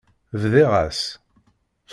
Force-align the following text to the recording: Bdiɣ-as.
Bdiɣ-as. 0.41 1.01